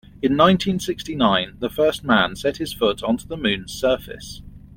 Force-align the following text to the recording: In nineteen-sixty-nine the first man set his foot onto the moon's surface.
In 0.23 0.35
nineteen-sixty-nine 0.35 1.57
the 1.59 1.69
first 1.69 2.03
man 2.03 2.35
set 2.35 2.57
his 2.57 2.73
foot 2.73 3.03
onto 3.03 3.27
the 3.27 3.37
moon's 3.37 3.71
surface. 3.71 4.41